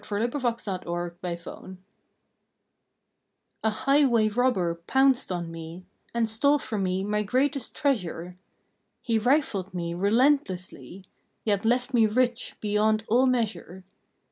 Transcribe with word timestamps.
October 0.03 0.39
Seventh 0.57 0.87
A 0.87 0.89
ROBBERY 0.91 1.77
A 3.63 3.69
HIGHWAY 3.69 4.29
robber 4.29 4.81
pounced 4.87 5.31
on 5.31 5.51
me, 5.51 5.85
"^ 6.09 6.11
And 6.11 6.27
stole 6.27 6.57
from 6.57 6.81
me 6.81 7.03
my 7.03 7.21
greatest 7.21 7.75
treasure. 7.75 8.35
He 9.03 9.19
rifled 9.19 9.75
me 9.75 9.93
relentlessly, 9.93 11.05
Yet 11.43 11.65
left 11.65 11.93
me 11.93 12.07
rich 12.07 12.55
beyond 12.61 13.03
all 13.09 13.27
measure. 13.27 13.83